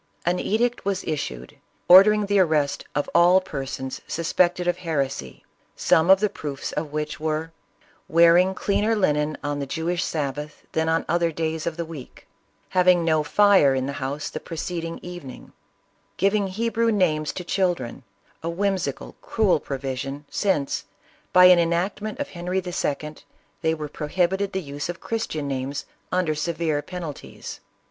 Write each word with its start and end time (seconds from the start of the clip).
An 0.25 0.39
edict 0.39 0.83
was 0.83 1.03
issued, 1.03 1.57
ordering 1.87 2.25
the 2.25 2.39
arrest 2.39 2.85
of 2.95 3.07
all 3.13 3.39
per 3.39 3.67
sons 3.67 4.01
suspected 4.07 4.67
of 4.67 4.77
heresy, 4.77 5.45
some 5.75 6.07
t>f 6.07 6.17
the 6.17 6.27
proofs 6.27 6.71
of 6.71 6.91
which 6.91 7.19
were," 7.19 7.51
wearing 8.07 8.55
cleaner 8.55 8.95
linen 8.95 9.37
on 9.43 9.59
the 9.59 9.67
Jewish 9.67 10.03
sabbath 10.03 10.63
than 10.71 10.89
on 10.89 11.05
other 11.07 11.31
days 11.31 11.67
of 11.67 11.77
the 11.77 11.85
week; 11.85 12.25
having 12.69 13.05
no 13.05 13.21
fire 13.21 13.75
in 13.75 13.85
the 13.85 13.93
house 14.01 14.31
the 14.31 14.39
preceding 14.39 14.97
evening; 15.03 15.53
giving 16.17 16.47
Hebrew 16.47 16.91
names 16.91 17.31
to 17.33 17.43
children, 17.43 18.01
a 18.41 18.49
whimsical, 18.49 19.15
cruel 19.21 19.59
provision, 19.59 20.25
since, 20.31 20.85
by 21.31 21.45
an 21.45 21.59
enactment 21.59 22.17
of 22.17 22.29
Henry 22.29 22.57
II., 22.59 23.17
they 23.61 23.75
were 23.75 23.87
prohibited 23.87 24.53
the 24.53 24.63
use 24.63 24.89
of 24.89 24.99
Christian 24.99 25.47
names, 25.47 25.85
under 26.11 26.33
severe 26.33 26.81
penalties." 26.81 27.59